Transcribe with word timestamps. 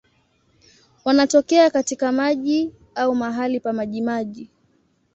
Wanatokea 1.05 1.69
katika 1.69 2.11
maji 2.11 2.71
au 2.95 3.15
mahali 3.15 3.59
pa 3.59 3.73
majimaji. 3.73 4.49